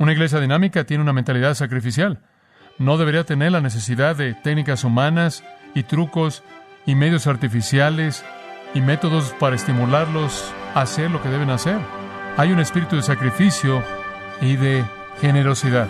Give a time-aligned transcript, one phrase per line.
[0.00, 2.20] Una iglesia dinámica tiene una mentalidad sacrificial.
[2.78, 5.42] No debería tener la necesidad de técnicas humanas
[5.74, 6.44] y trucos
[6.86, 8.24] y medios artificiales
[8.74, 11.78] y métodos para estimularlos a hacer lo que deben hacer.
[12.36, 13.82] Hay un espíritu de sacrificio
[14.40, 14.84] y de
[15.20, 15.88] generosidad.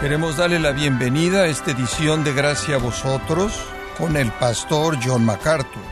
[0.00, 3.60] Queremos darle la bienvenida a esta edición de Gracia a vosotros
[3.96, 5.82] con el pastor John MacArthur.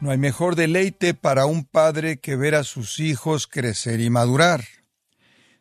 [0.00, 4.64] No hay mejor deleite para un padre que ver a sus hijos crecer y madurar.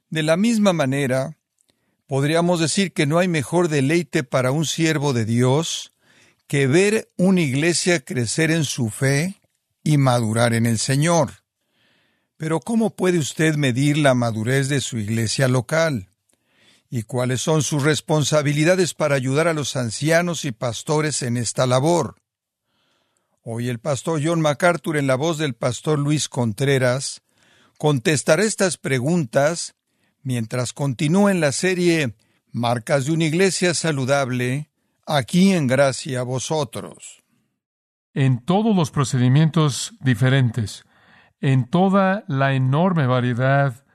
[0.10, 1.38] De la misma manera,
[2.08, 5.94] podríamos decir que no hay mejor deleite para un siervo de Dios
[6.48, 9.42] que ver una iglesia crecer en su fe
[9.84, 11.44] y madurar en el Señor.
[12.36, 16.11] Pero ¿cómo puede usted medir la madurez de su iglesia local?
[16.94, 22.18] Y cuáles son sus responsabilidades para ayudar a los ancianos y pastores en esta labor.
[23.44, 27.22] Hoy el pastor John MacArthur, en la voz del pastor Luis Contreras,
[27.78, 29.74] contestará estas preguntas
[30.22, 32.14] mientras continúa en la serie
[32.52, 34.70] Marcas de una Iglesia Saludable,
[35.08, 37.24] aquí en Gracia a vosotros.
[38.14, 40.84] En todos los procedimientos diferentes,
[41.40, 43.86] en toda la enorme variedad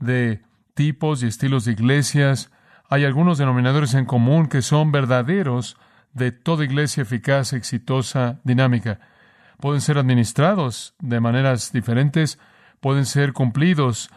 [0.00, 0.45] de
[0.76, 2.52] tipos y estilos de iglesias,
[2.88, 5.76] hay algunos denominadores en común que son verdaderos
[6.12, 9.00] de toda iglesia eficaz, exitosa, dinámica.
[9.58, 12.38] Pueden ser administrados de maneras diferentes,
[12.80, 14.10] pueden ser cumplidos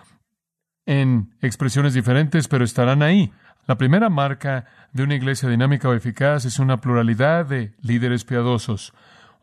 [0.86, 3.32] en expresiones diferentes, pero estarán ahí.
[3.66, 8.94] La primera marca de una iglesia dinámica o eficaz es una pluralidad de líderes piadosos,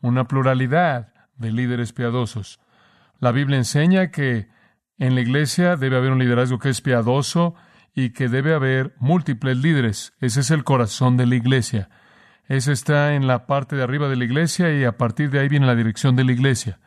[0.02, 2.60] una pluralidad de líderes piadosos.
[3.20, 4.48] La Biblia enseña que
[4.98, 7.54] en la iglesia debe haber un liderazgo que es piadoso
[7.94, 10.12] y que debe haber múltiples líderes.
[10.20, 11.88] Ese es el corazón de la iglesia.
[12.48, 15.48] Ese está en la parte de arriba de la iglesia y a partir de ahí
[15.48, 16.78] viene la dirección de la iglesia.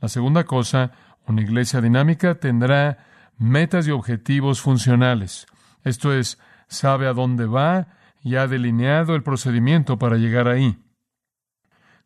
[0.00, 0.92] La segunda cosa,
[1.26, 2.98] una iglesia dinámica tendrá
[3.36, 5.46] metas y objetivos funcionales.
[5.82, 6.38] Esto es,
[6.68, 7.88] sabe a dónde va
[8.22, 10.78] y ha delineado el procedimiento para llegar ahí.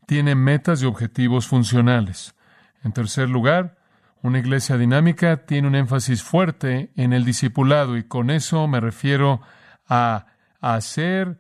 [0.07, 2.35] Tiene metas y objetivos funcionales.
[2.83, 3.77] En tercer lugar,
[4.25, 9.43] una iglesia dinámica tiene un énfasis fuerte en el discipulado y con eso me refiero
[9.87, 10.25] a,
[10.63, 11.39] hacer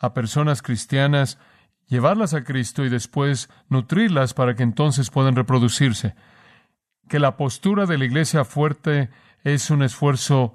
[0.00, 1.38] a personas cristianas,
[1.86, 6.16] llevarlas a Cristo y después nutrirlas para que entonces puedan reproducirse.
[7.08, 9.10] Que la postura de la iglesia fuerte
[9.44, 10.54] es un esfuerzo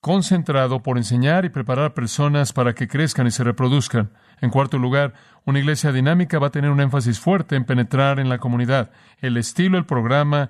[0.00, 4.12] concentrado por enseñar y preparar personas para que crezcan y se reproduzcan.
[4.40, 5.14] En cuarto lugar,
[5.44, 8.92] una iglesia dinámica va a tener un énfasis fuerte en penetrar en la comunidad.
[9.18, 10.48] El estilo, el programa,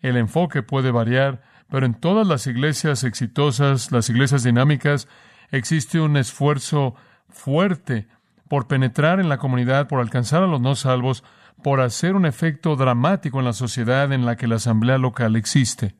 [0.00, 5.08] el enfoque puede variar, pero en todas las iglesias exitosas, las iglesias dinámicas,
[5.50, 6.94] existe un esfuerzo
[7.28, 8.08] fuerte
[8.48, 11.24] por penetrar en la comunidad, por alcanzar a los no salvos,
[11.62, 15.94] por hacer un efecto dramático en la sociedad en la que la asamblea local existe.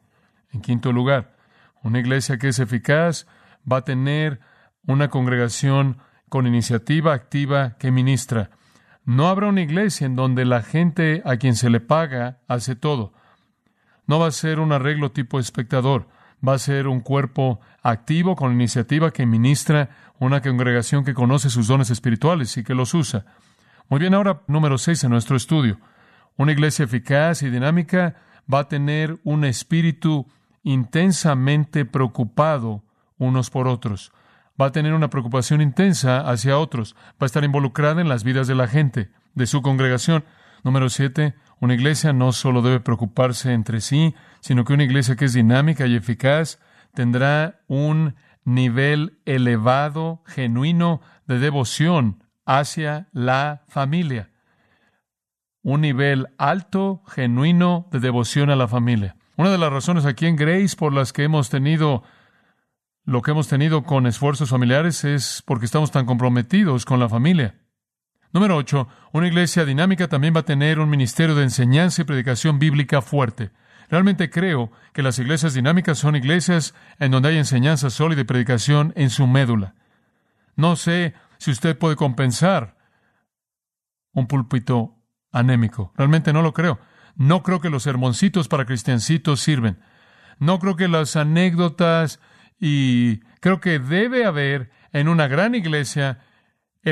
[0.52, 1.36] En quinto lugar,
[1.82, 3.26] una iglesia que es eficaz
[3.70, 4.40] va a tener
[4.86, 5.98] una congregación
[6.28, 8.50] con iniciativa activa que ministra.
[9.04, 13.12] No habrá una iglesia en donde la gente a quien se le paga hace todo.
[14.08, 16.08] No va a ser un arreglo tipo espectador,
[16.46, 21.68] va a ser un cuerpo activo con iniciativa que ministra una congregación que conoce sus
[21.68, 23.26] dones espirituales y que los usa.
[23.88, 25.78] Muy bien, ahora número seis en nuestro estudio.
[26.36, 28.16] Una iglesia eficaz y dinámica
[28.52, 30.26] va a tener un espíritu
[30.62, 32.82] intensamente preocupado
[33.18, 34.12] unos por otros.
[34.60, 36.96] Va a tener una preocupación intensa hacia otros.
[37.12, 40.24] Va a estar involucrada en las vidas de la gente, de su congregación.
[40.64, 45.24] Número siete, una iglesia no solo debe preocuparse entre sí, sino que una iglesia que
[45.24, 46.60] es dinámica y eficaz
[46.94, 48.14] tendrá un
[48.44, 54.30] nivel elevado, genuino de devoción hacia la familia.
[55.62, 59.16] Un nivel alto, genuino de devoción a la familia.
[59.36, 62.04] Una de las razones aquí en Grace por las que hemos tenido
[63.04, 67.54] lo que hemos tenido con esfuerzos familiares es porque estamos tan comprometidos con la familia.
[68.32, 68.88] Número 8.
[69.12, 73.50] Una iglesia dinámica también va a tener un ministerio de enseñanza y predicación bíblica fuerte.
[73.88, 78.92] Realmente creo que las iglesias dinámicas son iglesias en donde hay enseñanza sólida y predicación
[78.96, 79.74] en su médula.
[80.56, 82.76] No sé si usted puede compensar
[84.12, 84.96] un púlpito
[85.32, 85.92] anémico.
[85.96, 86.78] Realmente no lo creo.
[87.14, 89.80] No creo que los sermoncitos para cristiancitos sirven.
[90.38, 92.20] No creo que las anécdotas
[92.60, 96.20] y creo que debe haber en una gran iglesia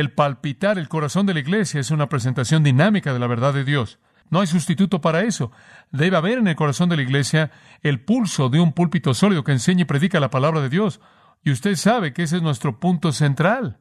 [0.01, 3.65] el palpitar el corazón de la iglesia es una presentación dinámica de la verdad de
[3.65, 3.99] Dios.
[4.31, 5.53] No hay sustituto para eso.
[5.91, 7.51] Debe haber en el corazón de la iglesia
[7.83, 11.01] el pulso de un púlpito sólido que enseña y predica la palabra de Dios.
[11.45, 13.79] Y usted sabe que ese es nuestro punto central.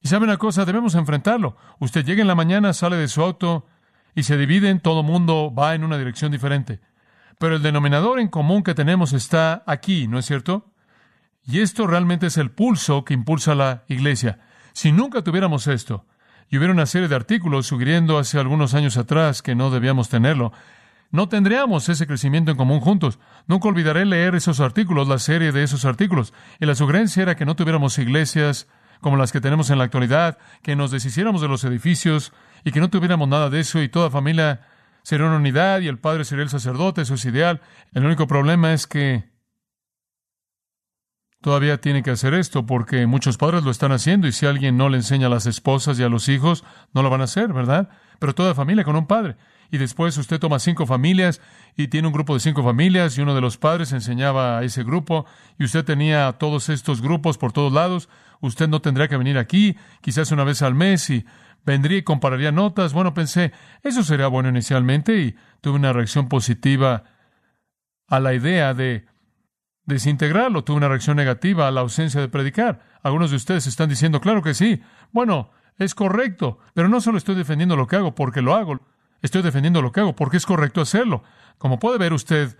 [0.00, 1.56] Y sabe una cosa, debemos enfrentarlo.
[1.78, 3.66] Usted llega en la mañana, sale de su auto
[4.14, 6.80] y se dividen, todo mundo va en una dirección diferente.
[7.38, 10.72] Pero el denominador en común que tenemos está aquí, ¿no es cierto?
[11.44, 14.40] Y esto realmente es el pulso que impulsa la iglesia.
[14.76, 16.04] Si nunca tuviéramos esto,
[16.50, 20.52] y hubiera una serie de artículos sugiriendo hace algunos años atrás que no debíamos tenerlo,
[21.10, 23.18] no tendríamos ese crecimiento en común juntos.
[23.46, 26.34] Nunca olvidaré leer esos artículos, la serie de esos artículos.
[26.60, 28.68] Y la sugerencia era que no tuviéramos iglesias
[29.00, 32.80] como las que tenemos en la actualidad, que nos deshiciéramos de los edificios y que
[32.80, 34.60] no tuviéramos nada de eso y toda familia
[35.02, 37.62] sería una unidad y el padre sería el sacerdote, eso es ideal.
[37.94, 39.24] El único problema es que
[41.40, 44.88] todavía tiene que hacer esto porque muchos padres lo están haciendo y si alguien no
[44.88, 47.88] le enseña a las esposas y a los hijos, no lo van a hacer, ¿verdad?
[48.18, 49.36] Pero toda familia con un padre.
[49.70, 51.40] Y después usted toma cinco familias
[51.76, 54.84] y tiene un grupo de cinco familias y uno de los padres enseñaba a ese
[54.84, 55.26] grupo
[55.58, 58.08] y usted tenía todos estos grupos por todos lados.
[58.40, 61.24] Usted no tendría que venir aquí, quizás una vez al mes y
[61.64, 62.92] vendría y compararía notas.
[62.92, 63.52] Bueno, pensé,
[63.82, 67.04] eso sería bueno inicialmente y tuve una reacción positiva
[68.06, 69.06] a la idea de
[69.86, 70.64] desintegrarlo.
[70.64, 72.80] Tuve una reacción negativa a la ausencia de predicar.
[73.02, 74.82] Algunos de ustedes están diciendo, claro que sí.
[75.12, 78.80] Bueno, es correcto, pero no solo estoy defendiendo lo que hago porque lo hago,
[79.22, 81.22] estoy defendiendo lo que hago porque es correcto hacerlo.
[81.58, 82.56] Como puede ver usted,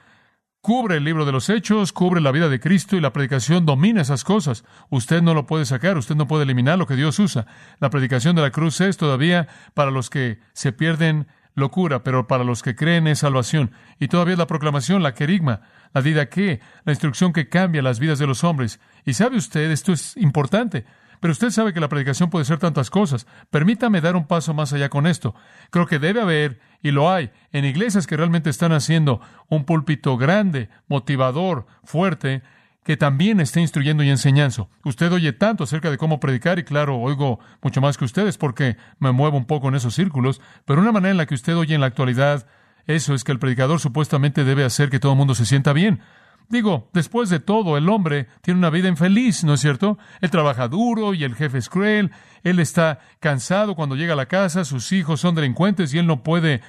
[0.61, 4.03] cubre el libro de los hechos, cubre la vida de Cristo y la predicación domina
[4.03, 4.65] esas cosas.
[4.91, 7.47] Usted no lo puede sacar, usted no puede eliminar lo que Dios usa.
[7.79, 12.45] La predicación de la cruz es todavía para los que se pierden locura, pero para
[12.45, 13.73] los que creen es salvación.
[13.99, 15.63] Y todavía es la proclamación, la querigma,
[15.93, 18.79] la vida que, la instrucción que cambia las vidas de los hombres.
[19.05, 20.85] Y sabe usted, esto es importante.
[21.21, 23.27] Pero usted sabe que la predicación puede ser tantas cosas.
[23.51, 25.35] Permítame dar un paso más allá con esto.
[25.71, 30.17] Creo que debe haber, y lo hay, en iglesias que realmente están haciendo un púlpito
[30.19, 32.43] grande, motivador, fuerte,
[32.87, 34.71] que también esté instruyendo y enseñando.
[34.85, 38.77] Usted oye tanto acerca de cómo predicar y claro, oigo mucho más que ustedes porque
[39.01, 41.75] me muevo un poco en esos círculos, pero una manera en la que usted oye
[41.75, 42.47] en la actualidad
[42.87, 46.01] eso es que el predicador supuestamente debe hacer que todo el mundo se sienta bien.
[46.49, 49.99] Digo, después de todo, el hombre tiene una vida infeliz, ¿no es cierto?
[50.21, 52.13] Él trabaja duro y el jefe es cruel,
[52.45, 56.23] él está cansado cuando llega a la casa, sus hijos son delincuentes y él no
[56.23, 56.61] puede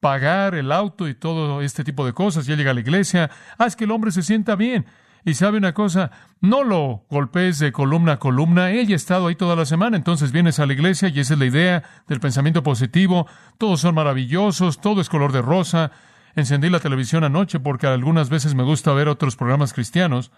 [0.00, 3.76] pagar el auto y todo este tipo de cosas, ya llega a la iglesia, haz
[3.76, 4.84] que el hombre se sienta bien.
[5.24, 6.10] Y sabe una cosa,
[6.40, 10.32] no lo golpees de columna a columna, ella ha estado ahí toda la semana, entonces
[10.32, 13.26] vienes a la iglesia y esa es la idea del pensamiento positivo,
[13.56, 15.92] todos son maravillosos, todo es color de rosa.
[16.36, 20.30] Encendí la televisión anoche porque algunas veces me gusta ver otros programas cristianos.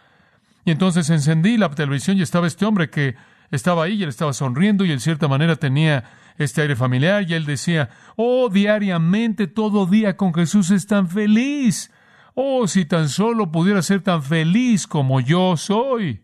[0.64, 3.16] Y entonces encendí la televisión y estaba este hombre que
[3.50, 6.04] estaba ahí y él estaba sonriendo y en cierta manera tenía
[6.38, 11.90] este aire familiar y él decía, oh, diariamente, todo día con Jesús es tan feliz.
[12.38, 16.22] Oh, si tan solo pudiera ser tan feliz como yo soy.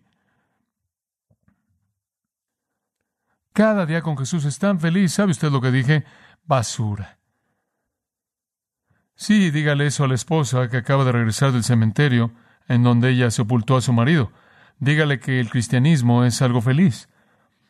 [3.54, 5.14] Cada día con Jesús es tan feliz.
[5.14, 6.04] ¿Sabe usted lo que dije?
[6.44, 7.18] Basura.
[9.14, 12.34] Sí, dígale eso a la esposa que acaba de regresar del cementerio
[12.68, 14.32] en donde ella sepultó a su marido.
[14.80, 17.08] Dígale que el cristianismo es algo feliz.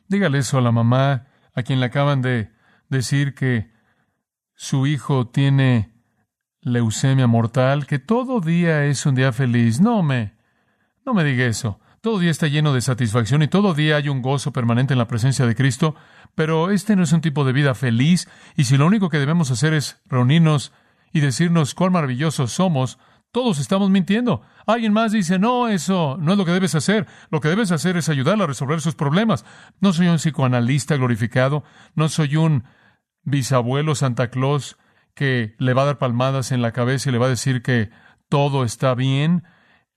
[0.08, 2.50] Dígale eso a la mamá a quien le acaban de
[2.88, 3.70] decir que
[4.56, 5.91] su hijo tiene
[6.62, 9.80] leucemia mortal, que todo día es un día feliz.
[9.80, 10.34] No me,
[11.04, 11.80] no me diga eso.
[12.00, 15.06] Todo día está lleno de satisfacción y todo día hay un gozo permanente en la
[15.06, 15.94] presencia de Cristo,
[16.34, 19.52] pero este no es un tipo de vida feliz y si lo único que debemos
[19.52, 20.72] hacer es reunirnos
[21.12, 22.98] y decirnos cuán maravillosos somos,
[23.30, 24.42] todos estamos mintiendo.
[24.66, 27.06] Alguien más dice, no, eso no es lo que debes hacer.
[27.30, 29.44] Lo que debes hacer es ayudarla a resolver sus problemas.
[29.80, 31.62] No soy un psicoanalista glorificado,
[31.94, 32.64] no soy un
[33.22, 34.76] bisabuelo Santa Claus
[35.14, 37.90] que le va a dar palmadas en la cabeza y le va a decir que
[38.28, 39.44] todo está bien.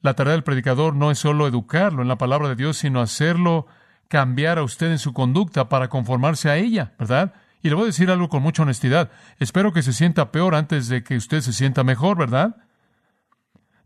[0.01, 3.67] La tarea del predicador no es solo educarlo en la palabra de Dios, sino hacerlo
[4.07, 7.34] cambiar a usted en su conducta para conformarse a ella, ¿verdad?
[7.62, 9.10] Y le voy a decir algo con mucha honestidad.
[9.39, 12.57] Espero que se sienta peor antes de que usted se sienta mejor, ¿verdad?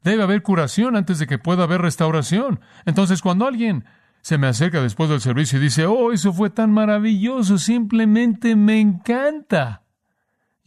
[0.03, 2.59] Debe haber curación antes de que pueda haber restauración.
[2.85, 3.85] Entonces, cuando alguien
[4.21, 8.79] se me acerca después del servicio y dice, oh, eso fue tan maravilloso, simplemente me
[8.79, 9.83] encanta.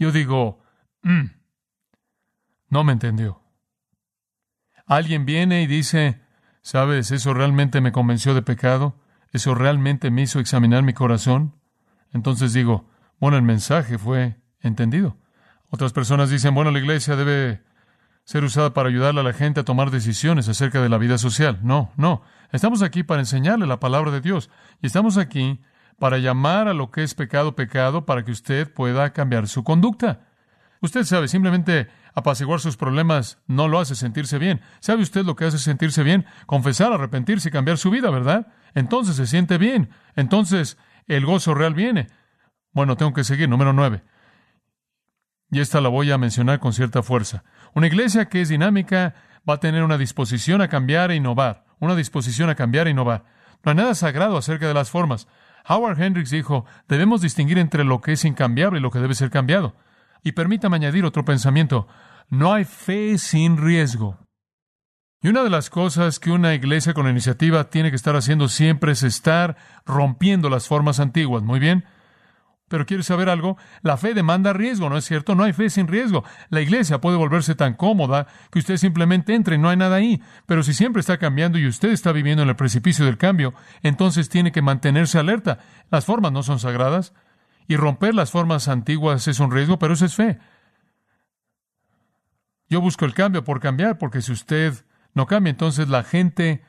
[0.02, 0.58] Yo digo,
[1.04, 1.26] mm,
[2.70, 3.40] no me entendió.
[4.84, 6.20] Alguien viene y dice,
[6.60, 7.12] ¿sabes?
[7.12, 8.96] Eso realmente me convenció de pecado.
[9.30, 11.54] Eso realmente me hizo examinar mi corazón.
[12.12, 12.90] Entonces digo,
[13.20, 15.18] bueno, el mensaje fue entendido.
[15.70, 17.62] Otras personas dicen, bueno, la iglesia debe
[18.24, 21.60] ser usada para ayudarle a la gente a tomar decisiones acerca de la vida social.
[21.62, 22.22] No, no.
[22.50, 24.50] Estamos aquí para enseñarle la palabra de Dios.
[24.80, 25.60] Y estamos aquí
[25.98, 30.28] para llamar a lo que es pecado pecado para que usted pueda cambiar su conducta.
[30.80, 34.60] Usted sabe, simplemente apaciguar sus problemas no lo hace sentirse bien.
[34.80, 36.26] ¿Sabe usted lo que hace sentirse bien?
[36.46, 38.48] Confesar, arrepentirse y cambiar su vida, ¿verdad?
[38.74, 39.90] Entonces se siente bien.
[40.16, 42.08] Entonces el gozo real viene.
[42.72, 43.48] Bueno, tengo que seguir.
[43.48, 44.02] Número nueve.
[45.50, 47.44] Y esta la voy a mencionar con cierta fuerza.
[47.74, 49.14] Una iglesia que es dinámica
[49.48, 51.64] va a tener una disposición a cambiar e innovar.
[51.78, 53.24] Una disposición a cambiar e innovar.
[53.62, 55.28] No hay nada sagrado acerca de las formas.
[55.68, 59.30] Howard Hendricks dijo, debemos distinguir entre lo que es incambiable y lo que debe ser
[59.30, 59.74] cambiado.
[60.22, 61.86] Y permítame añadir otro pensamiento.
[62.28, 64.18] No hay fe sin riesgo.
[65.20, 68.92] Y una de las cosas que una iglesia con iniciativa tiene que estar haciendo siempre
[68.92, 71.42] es estar rompiendo las formas antiguas.
[71.42, 71.84] Muy bien.
[72.72, 73.58] Pero ¿quieres saber algo?
[73.82, 75.34] La fe demanda riesgo, ¿no es cierto?
[75.34, 76.24] No hay fe sin riesgo.
[76.48, 80.22] La iglesia puede volverse tan cómoda que usted simplemente entre y no hay nada ahí.
[80.46, 83.52] Pero si siempre está cambiando y usted está viviendo en el precipicio del cambio,
[83.82, 85.58] entonces tiene que mantenerse alerta.
[85.90, 87.12] Las formas no son sagradas.
[87.68, 90.38] Y romper las formas antiguas es un riesgo, pero eso es fe.
[92.70, 96.64] Yo busco el cambio por cambiar, porque si usted no cambia, entonces la gente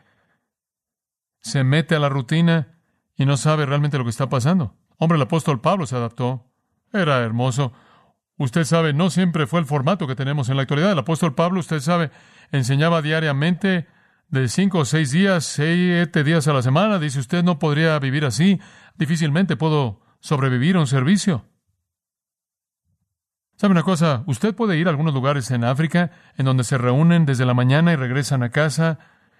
[1.39, 2.77] se mete a la rutina
[3.15, 4.75] y no sabe realmente lo que está pasando.
[5.03, 6.49] Hombre, el apóstol Pablo se adaptó.
[6.93, 7.73] Era hermoso.
[8.37, 10.93] Usted sabe, no siempre fue el formato que tenemos en la actualidad.
[10.93, 12.09] El apóstol Pablo, usted sabe,
[12.53, 13.85] enseñaba diariamente
[14.29, 16.99] de cinco o seis días, siete días a la semana.
[16.99, 18.61] Dice usted, no podría vivir así.
[18.95, 21.49] Difícilmente puedo sobrevivir a un servicio.
[23.57, 24.23] ¿Sabe una cosa?
[24.25, 27.91] Usted puede ir a algunos lugares en África en donde se reúnen desde la mañana
[27.91, 28.99] y regresan a casa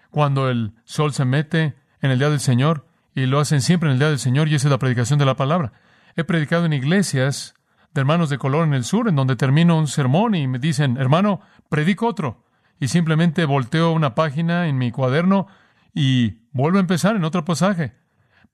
[0.10, 3.94] cuando el sol se mete en el día del Señor y lo hacen siempre en
[3.94, 5.74] el día del Señor y esa es la predicación de la palabra.
[6.16, 7.54] He predicado en iglesias
[7.94, 10.98] de hermanos de color en el sur en donde termino un sermón y me dicen,
[10.98, 12.44] hermano, predico otro.
[12.80, 15.48] Y simplemente volteo una página en mi cuaderno
[15.94, 17.96] y vuelvo a empezar en otro pasaje.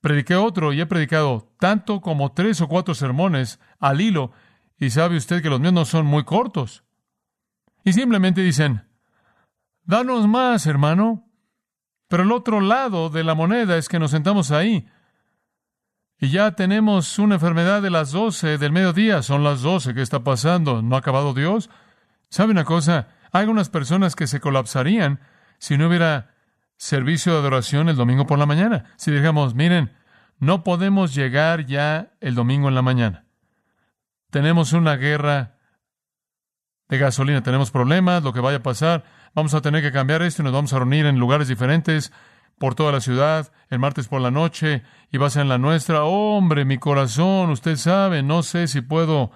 [0.02, 4.32] Prediqué otro y he predicado tanto como tres o cuatro sermones al hilo
[4.78, 6.84] y sabe usted que los míos no son muy cortos.
[7.84, 8.88] Y simplemente dicen,
[9.84, 11.29] danos más, hermano.
[12.10, 14.90] Pero el otro lado de la moneda es que nos sentamos ahí
[16.20, 19.22] y ya tenemos una enfermedad de las doce del mediodía.
[19.22, 19.94] Son las doce.
[19.94, 20.82] ¿Qué está pasando?
[20.82, 21.70] ¿No ha acabado Dios?
[22.30, 23.08] ¿Sabe una cosa?
[23.32, 25.22] Hay algunas personas que se colapsarían
[25.60, 26.34] si no hubiera
[26.76, 28.86] servicio de adoración el domingo por la mañana.
[28.98, 29.96] Si digamos, miren,
[30.40, 33.26] no podemos llegar ya el domingo en la mañana.
[34.30, 35.59] Tenemos una guerra
[36.90, 39.04] de gasolina, tenemos problemas, lo que vaya a pasar
[39.36, 42.12] vamos a tener que cambiar esto y nos vamos a reunir en lugares diferentes
[42.58, 45.58] por toda la ciudad, el martes por la noche, y va a ser en la
[45.58, 46.04] nuestra.
[46.04, 49.32] hombre, mi corazón, usted sabe, no sé si puedo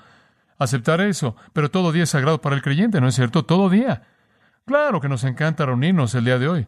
[0.58, 3.46] aceptar eso, pero todo día es sagrado para el creyente, ¿no es cierto?
[3.46, 4.04] Todo día.
[4.66, 6.68] Claro que nos encanta reunirnos el día de hoy.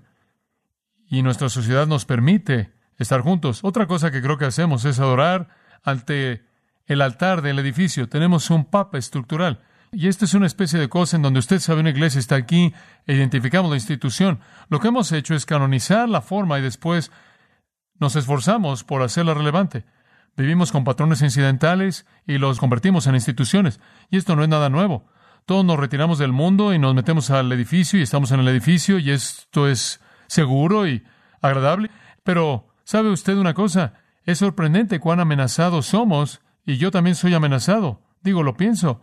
[1.08, 3.60] Y nuestra sociedad nos permite estar juntos.
[3.64, 5.50] Otra cosa que creo que hacemos es adorar
[5.84, 6.46] ante
[6.88, 8.08] el altar del edificio.
[8.10, 9.62] Tenemos un papa estructural.
[9.98, 12.74] Y esta es una especie de cosa en donde usted sabe una iglesia está aquí
[13.08, 14.42] e identificamos la institución.
[14.68, 17.14] Lo que hemos hecho es canonizar la forma y después
[17.98, 19.86] nos esforzamos por hacerla relevante.
[20.36, 23.80] Vivimos con patrones incidentales y los convertimos en instituciones.
[24.10, 25.06] Y esto no es nada nuevo.
[25.46, 29.00] Todos nos retiramos del mundo y nos metemos al edificio y estamos en el edificio
[29.00, 31.06] y esto es seguro y
[31.42, 31.90] agradable.
[32.26, 33.94] Pero, ¿sabe usted una cosa?
[34.26, 38.02] Es sorprendente cuán amenazados somos y yo también soy amenazado.
[38.22, 39.00] Digo, lo pienso.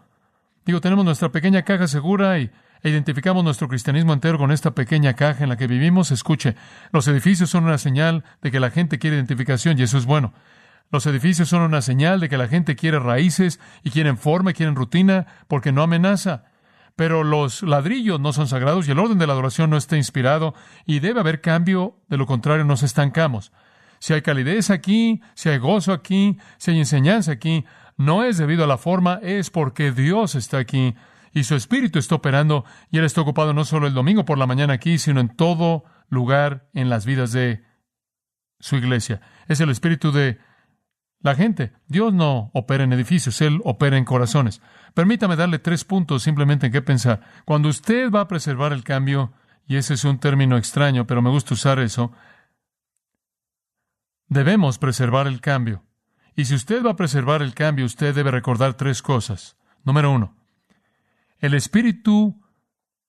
[0.65, 2.51] Digo, tenemos nuestra pequeña caja segura y
[2.83, 6.11] e identificamos nuestro cristianismo entero con esta pequeña caja en la que vivimos.
[6.11, 6.57] Escuche,
[6.91, 10.33] los edificios son una señal de que la gente quiere identificación y eso es bueno.
[10.91, 14.55] Los edificios son una señal de que la gente quiere raíces y quieren forma y
[14.55, 16.45] quieren rutina porque no amenaza.
[16.97, 20.55] Pero los ladrillos no son sagrados y el orden de la adoración no está inspirado
[20.85, 23.53] y debe haber cambio, de lo contrario nos estancamos.
[24.01, 27.65] Si hay calidez aquí, si hay gozo aquí, si hay enseñanza aquí,
[27.97, 30.95] no es debido a la forma, es porque Dios está aquí
[31.33, 34.47] y su Espíritu está operando y Él está ocupado no solo el domingo por la
[34.47, 37.65] mañana aquí, sino en todo lugar en las vidas de
[38.61, 39.21] su iglesia.
[39.49, 40.39] Es el Espíritu de
[41.21, 41.73] la gente.
[41.87, 44.61] Dios no opera en edificios, Él opera en corazones.
[44.95, 47.23] Permítame darle tres puntos simplemente en qué pensar.
[47.45, 49.33] Cuando usted va a preservar el cambio,
[49.67, 52.13] y ese es un término extraño, pero me gusta usar eso,
[54.27, 55.85] debemos preservar el cambio.
[56.35, 59.57] Y si usted va a preservar el cambio, usted debe recordar tres cosas.
[59.85, 60.37] Número uno,
[61.39, 62.41] el espíritu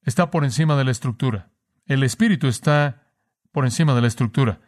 [0.03, 1.51] está por encima de la estructura.
[1.86, 3.08] El espíritu está
[3.51, 4.60] por encima de la estructura.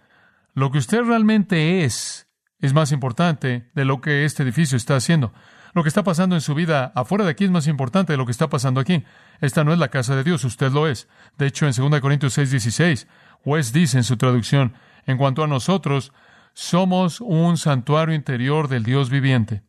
[0.54, 2.26] Lo que usted realmente es
[2.60, 5.34] es más importante de lo que este edificio está haciendo.
[5.74, 8.26] Lo que está pasando en su vida afuera de aquí es más importante de lo
[8.26, 9.04] que está pasando aquí.
[9.42, 11.10] Esta no es la casa de Dios, usted lo es.
[11.38, 13.08] De hecho, en 2 Corintios 6, 16,
[13.44, 14.74] West dice en su traducción,
[15.06, 16.14] en cuanto a nosotros,
[16.56, 19.62] somos un santuario interior del Dios viviente.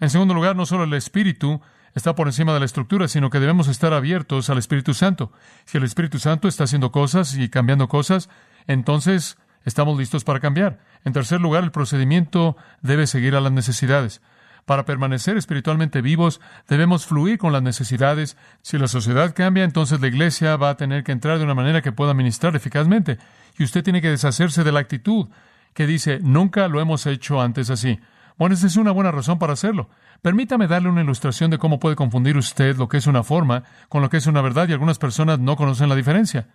[0.00, 1.60] En segundo lugar, no solo el Espíritu
[1.94, 5.30] está por encima de la estructura, sino que debemos estar abiertos al Espíritu Santo.
[5.64, 8.28] Si el Espíritu Santo está haciendo cosas y cambiando cosas,
[8.66, 10.80] entonces Estamos listos para cambiar.
[11.04, 14.20] En tercer lugar, el procedimiento debe seguir a las necesidades.
[14.64, 18.36] Para permanecer espiritualmente vivos, debemos fluir con las necesidades.
[18.62, 21.82] Si la sociedad cambia, entonces la iglesia va a tener que entrar de una manera
[21.82, 23.18] que pueda ministrar eficazmente.
[23.58, 25.28] Y usted tiene que deshacerse de la actitud
[25.74, 27.98] que dice, nunca lo hemos hecho antes así.
[28.38, 29.88] Bueno, esa es una buena razón para hacerlo.
[30.20, 34.02] Permítame darle una ilustración de cómo puede confundir usted lo que es una forma con
[34.02, 36.48] lo que es una verdad y algunas personas no conocen la diferencia.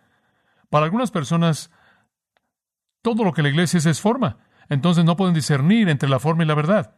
[0.70, 1.72] Para algunas personas,
[3.02, 4.38] todo lo que la iglesia es es forma.
[4.70, 6.96] Entonces no pueden discernir entre la forma y la verdad.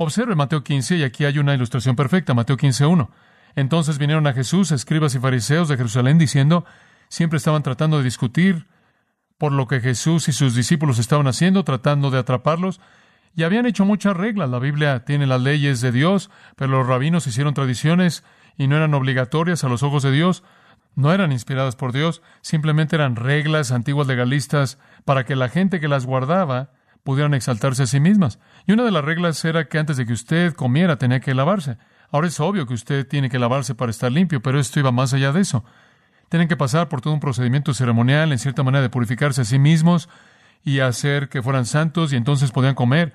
[0.00, 3.08] Observe Mateo 15 y aquí hay una ilustración perfecta, Mateo 15.1.
[3.56, 6.64] Entonces vinieron a Jesús, escribas y fariseos de Jerusalén, diciendo,
[7.08, 8.68] siempre estaban tratando de discutir
[9.38, 12.80] por lo que Jesús y sus discípulos estaban haciendo, tratando de atraparlos,
[13.34, 14.48] y habían hecho muchas reglas.
[14.48, 18.22] La Biblia tiene las leyes de Dios, pero los rabinos hicieron tradiciones
[18.56, 20.44] y no eran obligatorias a los ojos de Dios,
[20.94, 25.88] no eran inspiradas por Dios, simplemente eran reglas antiguas legalistas para que la gente que
[25.88, 26.70] las guardaba
[27.02, 28.38] pudieran exaltarse a sí mismas.
[28.66, 31.78] Y una de las reglas era que antes de que usted comiera tenía que lavarse.
[32.10, 35.12] Ahora es obvio que usted tiene que lavarse para estar limpio, pero esto iba más
[35.12, 35.64] allá de eso.
[36.28, 39.58] Tienen que pasar por todo un procedimiento ceremonial, en cierta manera, de purificarse a sí
[39.58, 40.08] mismos
[40.62, 43.14] y hacer que fueran santos y entonces podían comer.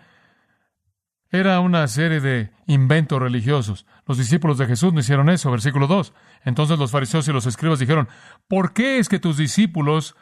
[1.31, 3.87] Era una serie de inventos religiosos.
[4.05, 5.49] Los discípulos de Jesús no hicieron eso.
[5.49, 6.13] Versículo 2.
[6.45, 8.07] Entonces los fariseos y los escribas dijeron,
[8.47, 10.15] ¿por qué es que tus discípulos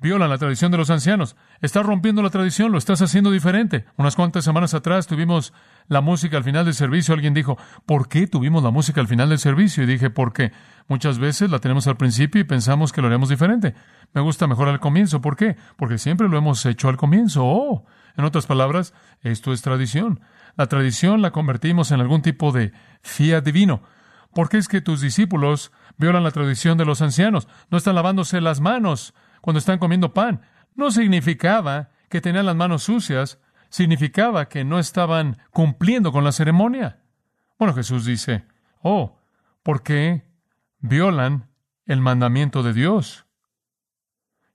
[0.00, 1.36] violan la tradición de los ancianos?
[1.60, 3.84] Estás rompiendo la tradición, lo estás haciendo diferente.
[3.96, 5.52] Unas cuantas semanas atrás tuvimos
[5.88, 7.14] la música al final del servicio.
[7.14, 9.82] Alguien dijo, ¿por qué tuvimos la música al final del servicio?
[9.82, 10.52] Y dije, porque
[10.88, 13.74] muchas veces la tenemos al principio y pensamos que lo haremos diferente.
[14.12, 15.20] Me gusta mejor al comienzo.
[15.20, 15.56] ¿Por qué?
[15.76, 17.44] Porque siempre lo hemos hecho al comienzo.
[17.44, 17.86] Oh,
[18.16, 20.20] en otras palabras, esto es tradición.
[20.56, 22.72] La tradición la convertimos en algún tipo de
[23.02, 23.82] fiat divino.
[24.34, 27.48] ¿Por qué es que tus discípulos violan la tradición de los ancianos?
[27.70, 29.14] No están lavándose las manos
[29.46, 30.40] cuando están comiendo pan.
[30.74, 33.38] No significaba que tenían las manos sucias,
[33.68, 36.98] significaba que no estaban cumpliendo con la ceremonia.
[37.56, 38.44] Bueno, Jesús dice,
[38.82, 39.20] oh,
[39.62, 40.24] ¿por qué
[40.80, 41.48] violan
[41.84, 43.24] el mandamiento de Dios?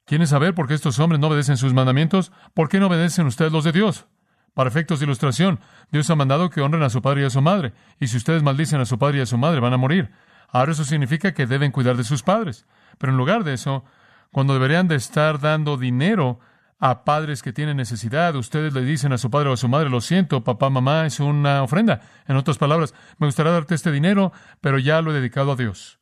[0.04, 2.34] ¿Quieren saber por qué estos hombres no obedecen sus mandamientos?
[2.54, 4.08] ¿Por qué no obedecen ustedes los de Dios?
[4.54, 7.42] Para efectos de ilustración, Dios ha mandado que honren a su padre y a su
[7.42, 10.12] madre, y si ustedes maldicen a su padre y a su madre, van a morir.
[10.50, 12.66] Ahora eso significa que deben cuidar de sus padres.
[12.98, 13.86] Pero en lugar de eso,
[14.32, 16.40] cuando deberían de estar dando dinero
[16.80, 19.90] a padres que tienen necesidad, ustedes le dicen a su padre o a su madre,
[19.90, 22.02] lo siento, papá, mamá, es una ofrenda.
[22.28, 26.00] En otras palabras, me gustaría darte este dinero, pero ya lo he dedicado a Dios.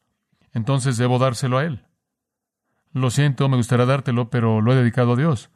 [0.54, 1.86] Entonces debo dárselo a Él.
[2.94, 5.50] Lo siento, me gustaría dártelo, pero lo he dedicado a Dios.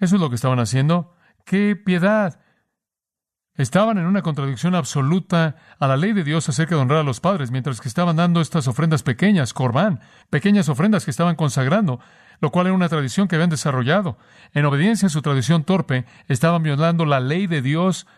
[0.00, 1.14] Eso es lo que estaban haciendo.
[1.44, 2.40] ¡Qué piedad!
[3.56, 7.20] Estaban en una contradicción absoluta a la ley de Dios acerca de honrar a los
[7.20, 12.00] padres, mientras que estaban dando estas ofrendas pequeñas, corbán, pequeñas ofrendas que estaban consagrando,
[12.40, 14.18] lo cual era una tradición que habían desarrollado.
[14.54, 18.08] En obediencia a su tradición torpe, estaban violando la ley de Dios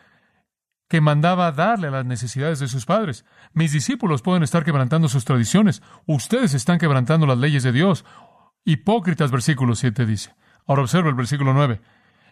[0.88, 3.26] que mandaba darle a las necesidades de sus padres.
[3.52, 5.82] Mis discípulos pueden estar quebrantando sus tradiciones.
[6.06, 8.06] Ustedes están quebrantando las leyes de Dios.
[8.64, 10.34] Hipócritas, versículo 7 dice.
[10.66, 11.80] Ahora observa el versículo 9.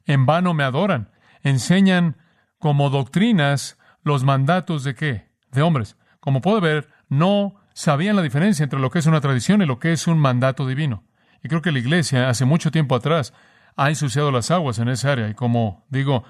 [0.06, 1.10] En vano me adoran.
[1.42, 2.16] Enseñan
[2.64, 5.28] como doctrinas los mandatos de qué?
[5.52, 5.98] De hombres.
[6.18, 9.78] Como puede ver, no sabían la diferencia entre lo que es una tradición y lo
[9.78, 11.04] que es un mandato divino.
[11.42, 13.34] Y creo que la iglesia, hace mucho tiempo atrás,
[13.76, 15.28] ha ensuciado las aguas en esa área.
[15.28, 16.24] Y como digo,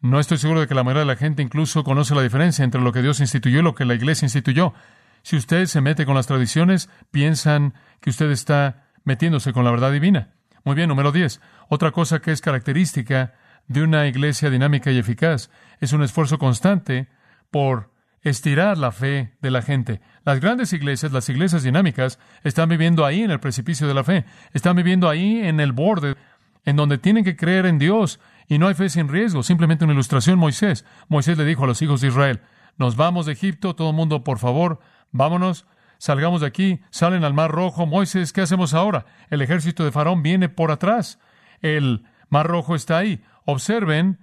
[0.00, 2.80] no estoy seguro de que la mayoría de la gente incluso conoce la diferencia entre
[2.80, 4.74] lo que Dios instituyó y lo que la iglesia instituyó.
[5.22, 9.92] Si usted se mete con las tradiciones, piensan que usted está metiéndose con la verdad
[9.92, 10.30] divina.
[10.64, 11.40] Muy bien, número 10.
[11.68, 13.34] Otra cosa que es característica
[13.68, 15.50] de una iglesia dinámica y eficaz
[15.80, 17.08] es un esfuerzo constante
[17.50, 17.90] por
[18.22, 20.00] estirar la fe de la gente.
[20.24, 24.24] Las grandes iglesias, las iglesias dinámicas, están viviendo ahí en el precipicio de la fe,
[24.52, 26.16] están viviendo ahí en el borde,
[26.64, 29.42] en donde tienen que creer en Dios y no hay fe sin riesgo.
[29.42, 30.84] Simplemente una ilustración, Moisés.
[31.08, 32.40] Moisés le dijo a los hijos de Israel,
[32.76, 34.80] nos vamos de Egipto, todo el mundo, por favor,
[35.12, 35.66] vámonos,
[35.98, 37.86] salgamos de aquí, salen al Mar Rojo.
[37.86, 39.06] Moisés, ¿qué hacemos ahora?
[39.30, 41.20] El ejército de Faraón viene por atrás.
[41.62, 43.22] El Mar Rojo está ahí.
[43.46, 44.18] Observen,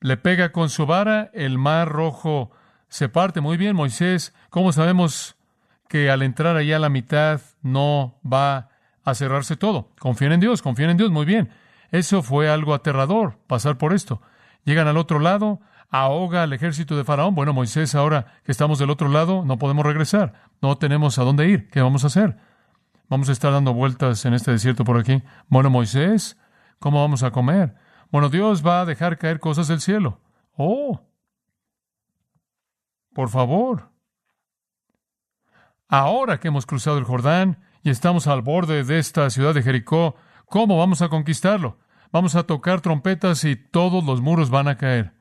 [0.00, 2.50] le pega con su vara, el Mar Rojo
[2.88, 3.40] se parte.
[3.40, 5.36] Muy bien, Moisés, ¿cómo sabemos
[5.88, 8.68] que al entrar allá a la mitad no va
[9.04, 9.92] a cerrarse todo?
[10.00, 11.50] Confíen en Dios, confíen en Dios, muy bien.
[11.90, 14.20] Eso fue algo aterrador, pasar por esto.
[14.64, 17.36] Llegan al otro lado, ahoga al ejército de Faraón.
[17.36, 20.34] Bueno, Moisés, ahora que estamos del otro lado, no podemos regresar.
[20.60, 21.70] No tenemos a dónde ir.
[21.70, 22.36] ¿Qué vamos a hacer?
[23.08, 25.22] Vamos a estar dando vueltas en este desierto por aquí.
[25.46, 26.36] Bueno, Moisés,
[26.78, 27.74] ¿cómo vamos a comer?
[28.10, 30.20] Bueno, Dios va a dejar caer cosas del cielo.
[30.56, 31.00] Oh,
[33.14, 33.90] por favor.
[35.88, 40.16] Ahora que hemos cruzado el Jordán y estamos al borde de esta ciudad de Jericó,
[40.48, 41.78] ¿Cómo vamos a conquistarlo?
[42.10, 45.12] Vamos a tocar trompetas y todos los muros van a caer.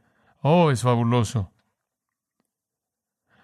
[0.41, 1.51] Oh, es fabuloso.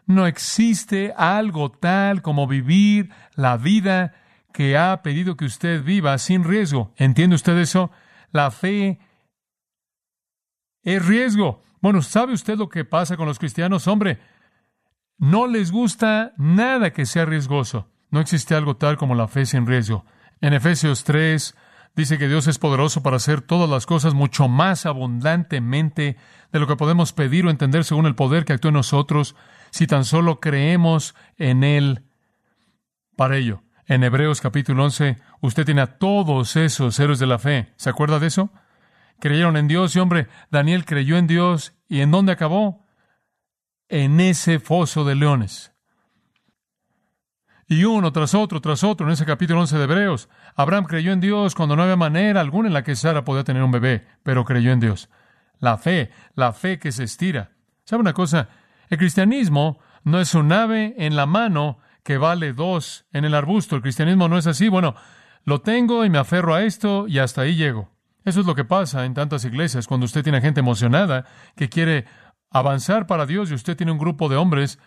[0.05, 4.13] No existe algo tal como vivir la vida
[4.53, 6.93] que ha pedido que usted viva sin riesgo.
[6.95, 7.91] ¿Entiende usted eso?
[8.31, 8.99] La fe
[10.83, 11.61] es riesgo.
[11.81, 13.87] Bueno, ¿sabe usted lo que pasa con los cristianos?
[13.87, 14.19] Hombre,
[15.17, 17.89] no les gusta nada que sea riesgoso.
[18.09, 20.05] No existe algo tal como la fe sin riesgo.
[20.41, 21.55] En Efesios 3
[21.95, 26.17] dice que Dios es poderoso para hacer todas las cosas mucho más abundantemente
[26.51, 29.35] de lo que podemos pedir o entender según el poder que actúa en nosotros,
[29.71, 32.03] si tan solo creemos en Él
[33.15, 33.63] para ello.
[33.85, 37.73] En Hebreos capítulo 11, usted tiene a todos esos héroes de la fe.
[37.75, 38.51] ¿Se acuerda de eso?
[39.19, 41.73] Creyeron en Dios y hombre, Daniel creyó en Dios.
[41.87, 42.85] ¿Y en dónde acabó?
[43.87, 45.73] En ese foso de leones.
[47.67, 50.29] Y uno tras otro, tras otro, en ese capítulo 11 de Hebreos.
[50.55, 53.63] Abraham creyó en Dios cuando no había manera alguna en la que Sara podía tener
[53.63, 55.09] un bebé, pero creyó en Dios.
[55.59, 57.51] La fe, la fe que se estira.
[57.85, 58.49] ¿Sabe una cosa?
[58.89, 63.75] El cristianismo no es un ave en la mano que vale dos en el arbusto.
[63.75, 64.67] El cristianismo no es así.
[64.67, 64.95] Bueno,
[65.45, 67.92] lo tengo y me aferro a esto y hasta ahí llego.
[68.25, 72.05] Eso es lo que pasa en tantas iglesias cuando usted tiene gente emocionada que quiere
[72.49, 74.79] avanzar para Dios y usted tiene un grupo de hombres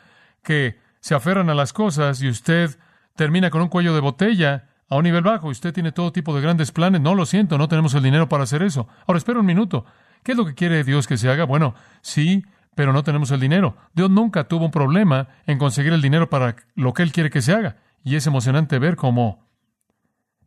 [0.42, 2.79] que se aferran a las cosas y usted
[3.14, 6.35] termina con un cuello de botella a un nivel bajo y usted tiene todo tipo
[6.35, 7.01] de grandes planes.
[7.01, 8.88] No lo siento, no tenemos el dinero para hacer eso.
[9.07, 9.85] Ahora espera un minuto.
[10.22, 11.44] ¿Qué es lo que quiere Dios que se haga?
[11.44, 12.44] Bueno, sí,
[12.75, 13.77] pero no tenemos el dinero.
[13.94, 17.42] Dios nunca tuvo un problema en conseguir el dinero para lo que Él quiere que
[17.42, 17.77] se haga.
[18.05, 19.49] Y es emocionante ver cómo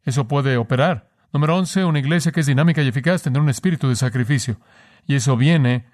[0.03, 1.09] eso puede operar.
[1.31, 4.59] Número 11, una iglesia que es dinámica y eficaz tendrá un espíritu de sacrificio.
[5.05, 5.85] Y eso viene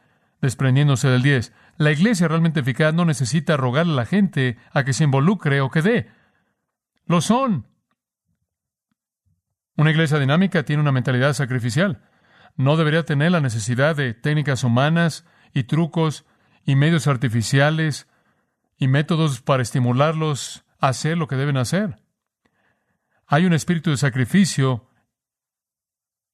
[0.41, 1.54] desprendiéndose del 10.
[1.78, 5.69] La iglesia realmente eficaz no necesita rogarle a la gente a que se involucre o
[5.69, 6.10] que dé.
[7.06, 7.67] Lo son.
[9.76, 12.02] Una iglesia dinámica tiene una mentalidad sacrificial.
[12.56, 16.26] No debería tener la necesidad de técnicas humanas y trucos
[16.65, 18.08] y medios artificiales
[18.78, 21.98] y métodos para estimularlos a hacer lo que deben hacer.
[23.28, 24.88] Hay un espíritu de sacrificio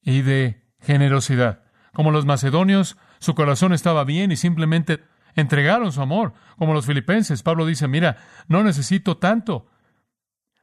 [0.02, 1.64] y de generosidad.
[1.94, 5.04] Como los macedonios, su corazón estaba bien y simplemente
[5.36, 6.34] entregaron su amor.
[6.58, 9.68] Como los filipenses, Pablo dice, mira, no necesito tanto.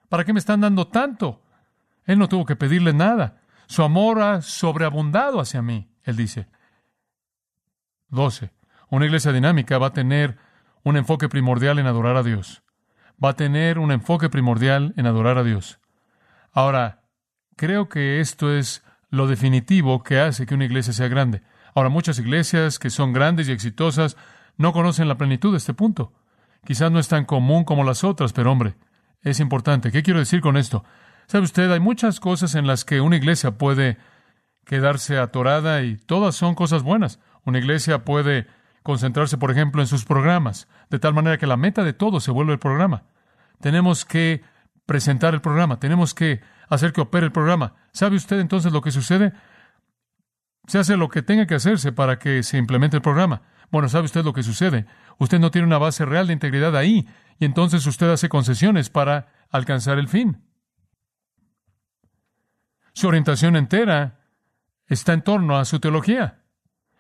[0.08, 1.42] ¿Para qué me están dando tanto?
[2.04, 3.42] Él no tuvo que pedirle nada.
[3.66, 6.48] Su amor ha sobreabundado hacia mí, él dice.
[8.08, 8.50] 12.
[8.88, 10.38] Una iglesia dinámica va a tener
[10.82, 12.62] un enfoque primordial en adorar a Dios.
[13.22, 15.80] Va a tener un enfoque primordial en adorar a Dios.
[16.52, 17.02] Ahora,
[17.56, 21.42] creo que esto es lo definitivo que hace que una iglesia sea grande.
[21.74, 24.16] Ahora, muchas iglesias que son grandes y exitosas
[24.56, 26.12] no conocen la plenitud de este punto.
[26.64, 28.74] Quizás no es tan común como las otras, pero hombre,
[29.22, 29.92] es importante.
[29.92, 30.84] ¿Qué quiero decir con esto?
[31.26, 31.70] ¿Sabe usted?
[31.70, 33.98] Hay muchas cosas en las que una iglesia puede
[34.64, 37.20] quedarse atorada y todas son cosas buenas.
[37.44, 38.46] Una iglesia puede
[38.82, 42.30] concentrarse, por ejemplo, en sus programas, de tal manera que la meta de todo se
[42.30, 43.04] vuelve el programa.
[43.60, 44.42] Tenemos que
[44.86, 47.74] presentar el programa, tenemos que hacer que opere el programa.
[47.92, 49.32] ¿Sabe usted entonces lo que sucede?
[50.66, 53.42] Se hace lo que tenga que hacerse para que se implemente el programa.
[53.70, 54.86] Bueno, ¿sabe usted lo que sucede?
[55.18, 57.06] Usted no tiene una base real de integridad ahí,
[57.38, 60.42] y entonces usted hace concesiones para alcanzar el fin.
[62.94, 64.20] Su orientación entera
[64.86, 66.42] está en torno a su teología.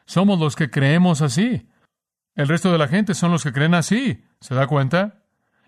[0.04, 1.68] Somos los que creemos así.
[2.34, 4.24] El resto de la gente son los que creen así.
[4.40, 5.24] ¿Se da cuenta?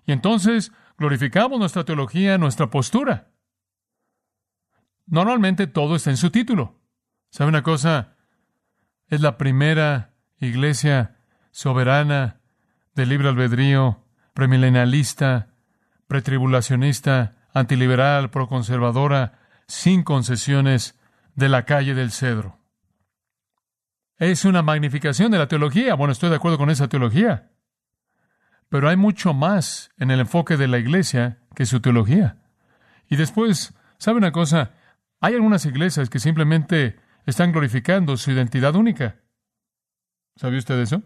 [0.07, 3.30] Y entonces glorificamos nuestra teología, nuestra postura.
[5.11, 6.81] Normalmente todo está en su título.
[7.31, 8.17] ¿Sabe una cosa?
[9.09, 11.17] Es la primera iglesia
[11.51, 12.41] soberana
[12.95, 15.49] de libre albedrío, premilenialista,
[16.07, 20.97] pretribulacionista, antiliberal, proconservadora, sin concesiones
[21.35, 22.61] de la calle del cedro.
[24.17, 25.95] Es una magnificación de la teología.
[25.95, 27.51] Bueno, estoy de acuerdo con esa teología.
[28.69, 32.37] Pero hay mucho más en el enfoque de la iglesia que su teología.
[33.09, 34.71] Y después, ¿sabe una cosa?
[35.21, 39.17] Hay algunas iglesias que simplemente están glorificando su identidad única.
[40.37, 41.03] ¿Sabe usted eso?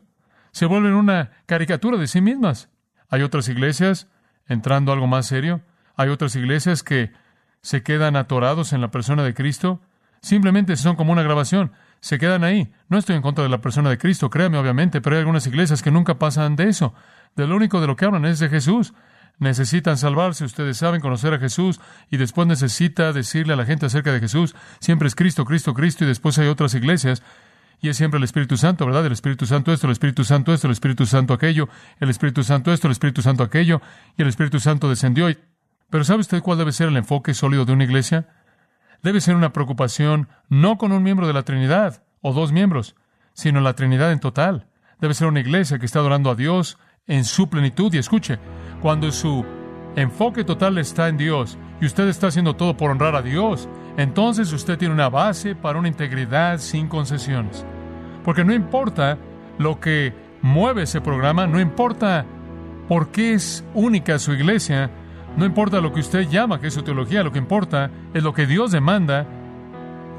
[0.52, 2.70] Se vuelven una caricatura de sí mismas.
[3.08, 4.08] Hay otras iglesias,
[4.46, 5.62] entrando algo más serio,
[5.96, 7.12] hay otras iglesias que
[7.60, 9.80] se quedan atorados en la persona de Cristo.
[10.20, 11.72] Simplemente son como una grabación.
[11.98, 12.72] Se quedan ahí.
[12.88, 15.82] No estoy en contra de la persona de Cristo, créame obviamente, pero hay algunas iglesias
[15.82, 16.94] que nunca pasan de eso.
[17.34, 18.94] De lo único de lo que hablan es de Jesús
[19.38, 24.12] necesitan salvarse, ustedes saben conocer a Jesús y después necesita decirle a la gente acerca
[24.12, 24.54] de Jesús.
[24.80, 27.22] Siempre es Cristo, Cristo, Cristo y después hay otras iglesias
[27.80, 29.04] y es siempre el Espíritu Santo, ¿verdad?
[29.04, 31.68] El Espíritu Santo esto, el Espíritu Santo esto, el Espíritu Santo aquello,
[32.00, 33.82] el Espíritu Santo esto, el Espíritu Santo aquello
[34.16, 35.28] y el Espíritu Santo descendió.
[35.90, 38.26] Pero ¿sabe usted cuál debe ser el enfoque sólido de una iglesia?
[39.04, 42.96] debe ser una preocupación no con un miembro de la Trinidad o dos miembros,
[43.34, 44.66] sino la Trinidad en total.
[44.98, 47.92] Debe ser una iglesia que está adorando a Dios en su plenitud.
[47.92, 48.38] Y escuche,
[48.80, 49.44] cuando su
[49.96, 54.52] enfoque total está en Dios y usted está haciendo todo por honrar a Dios, entonces
[54.52, 57.64] usted tiene una base para una integridad sin concesiones.
[58.24, 59.18] Porque no importa
[59.58, 60.12] lo que
[60.42, 62.24] mueve ese programa, no importa
[62.88, 64.90] por qué es única su iglesia,
[65.36, 68.32] no importa lo que usted llama que es su teología, lo que importa es lo
[68.32, 69.26] que Dios demanda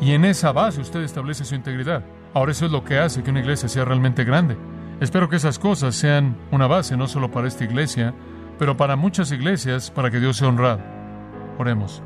[0.01, 2.03] y en esa base usted establece su integridad.
[2.33, 4.57] Ahora eso es lo que hace que una iglesia sea realmente grande.
[5.01, 8.13] Espero que esas cosas sean una base no solo para esta iglesia,
[8.57, 10.79] pero para muchas iglesias, para que Dios sea honrado.
[11.57, 12.01] Oremos.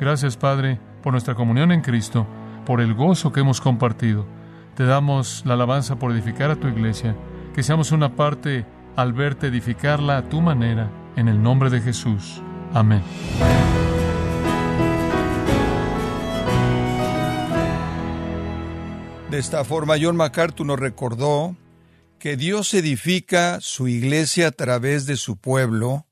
[0.00, 2.26] Gracias, Padre, por nuestra comunión en Cristo,
[2.64, 4.26] por el gozo que hemos compartido.
[4.74, 7.14] Te damos la alabanza por edificar a tu iglesia,
[7.54, 8.64] que seamos una parte
[8.96, 12.40] al verte edificarla a tu manera, en el nombre de Jesús.
[12.72, 13.02] Amén.
[19.30, 21.54] De esta forma, John MacArthur nos recordó
[22.22, 26.06] que Dios edifica su iglesia a través de su pueblo,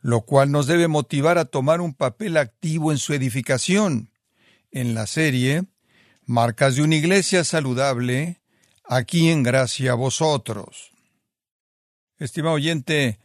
[0.00, 4.08] lo cual nos debe motivar a tomar un papel activo en su edificación.
[4.70, 5.64] En la serie,
[6.24, 8.40] Marcas de una iglesia saludable,
[8.88, 10.92] aquí en gracia a vosotros.
[12.18, 13.18] Estimado oyente,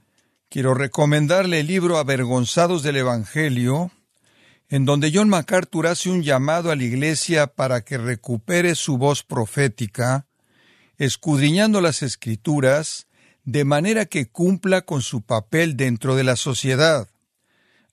[0.50, 3.92] quiero recomendarle el libro Avergonzados del Evangelio,
[4.68, 9.24] en donde John MacArthur hace un llamado a la Iglesia para que recupere su voz
[9.24, 10.28] profética,
[10.98, 13.08] escudriñando las Escrituras,
[13.44, 17.08] de manera que cumpla con su papel dentro de la sociedad.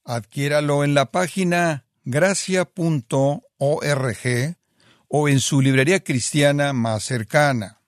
[0.04, 3.42] Adquiéralo en la página gracia.org
[5.08, 7.80] o en su librería cristiana más cercana.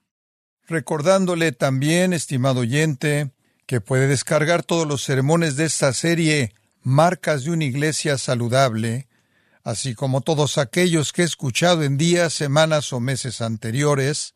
[0.67, 3.31] Recordándole también, estimado oyente,
[3.65, 6.53] que puede descargar todos los sermones de esta serie
[6.85, 9.07] marcas de una iglesia saludable,
[9.63, 14.35] así como todos aquellos que he escuchado en días, semanas o meses anteriores,